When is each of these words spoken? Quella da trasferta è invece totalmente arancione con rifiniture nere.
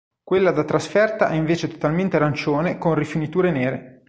Quella 0.23 0.49
da 0.49 0.63
trasferta 0.63 1.29
è 1.29 1.35
invece 1.35 1.67
totalmente 1.67 2.15
arancione 2.15 2.79
con 2.79 2.95
rifiniture 2.95 3.51
nere. 3.51 3.99